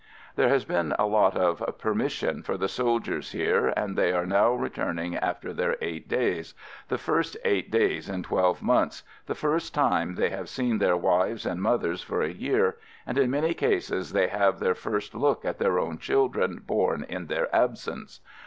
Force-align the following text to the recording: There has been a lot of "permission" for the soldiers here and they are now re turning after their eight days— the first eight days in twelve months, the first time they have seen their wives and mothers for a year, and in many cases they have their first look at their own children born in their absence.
There 0.35 0.49
has 0.49 0.65
been 0.65 0.93
a 0.97 1.05
lot 1.05 1.37
of 1.37 1.63
"permission" 1.77 2.41
for 2.41 2.57
the 2.57 2.67
soldiers 2.67 3.33
here 3.33 3.71
and 3.77 3.95
they 3.95 4.11
are 4.11 4.25
now 4.25 4.51
re 4.51 4.69
turning 4.71 5.15
after 5.15 5.53
their 5.53 5.77
eight 5.79 6.07
days— 6.07 6.55
the 6.89 6.97
first 6.97 7.37
eight 7.45 7.69
days 7.69 8.09
in 8.09 8.23
twelve 8.23 8.63
months, 8.63 9.03
the 9.27 9.35
first 9.35 9.75
time 9.75 10.15
they 10.15 10.31
have 10.31 10.49
seen 10.49 10.79
their 10.79 10.97
wives 10.97 11.45
and 11.45 11.61
mothers 11.61 12.01
for 12.01 12.23
a 12.23 12.33
year, 12.33 12.77
and 13.05 13.19
in 13.19 13.29
many 13.29 13.53
cases 13.53 14.11
they 14.11 14.27
have 14.27 14.59
their 14.59 14.73
first 14.73 15.13
look 15.13 15.45
at 15.45 15.59
their 15.59 15.77
own 15.77 15.99
children 15.99 16.63
born 16.65 17.05
in 17.07 17.27
their 17.27 17.55
absence. 17.55 18.21